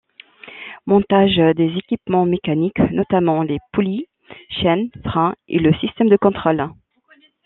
Montage 0.87 1.35
des 1.55 1.77
équipements 1.77 2.25
mécaniques 2.25 2.79
notamment 2.91 3.43
les 3.43 3.59
poulies, 3.71 4.07
chaines, 4.49 4.89
freins 5.03 5.35
et 5.47 5.59
le 5.59 5.71
système 5.75 6.09
de 6.09 6.17
contrôle. 6.17 6.69